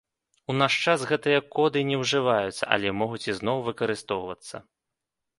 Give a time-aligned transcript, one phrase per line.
[0.51, 4.63] У наш час гэтыя коды не ўжываюцца, але могуць ізноў выкарыстоўвацца.